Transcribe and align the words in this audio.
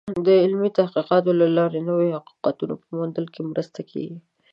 د 0.27 0.29
علمي 0.43 0.69
تحقیقاتو 0.79 1.29
له 1.41 1.47
لارې 1.57 1.79
د 1.81 1.85
نوو 1.87 2.05
حقیقتونو 2.17 2.73
په 2.81 2.87
موندلو 2.97 3.31
کې 3.33 3.41
مرسته 3.51 3.79
کېږي. 3.91 4.17